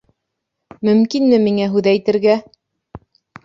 Мөмкинме 0.89 1.41
миңә 1.45 1.69
һүҙ 1.77 1.93
әйтергә? 1.95 2.41